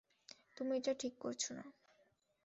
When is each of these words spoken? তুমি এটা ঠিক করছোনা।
তুমি 0.57 0.71
এটা 0.77 0.93
ঠিক 0.93 1.13
করছোনা। 1.19 1.63